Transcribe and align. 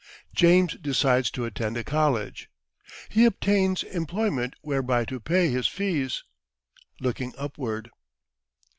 James 0.33 0.73
decides 0.77 1.29
to 1.29 1.45
attend 1.45 1.77
a 1.77 1.83
College 1.83 2.49
He 3.09 3.23
obtains 3.23 3.83
Employment 3.83 4.55
whereby 4.63 5.05
to 5.05 5.19
pay 5.19 5.49
his 5.49 5.67
Fees 5.67 6.23
Looking 6.99 7.35
Upward. 7.37 7.91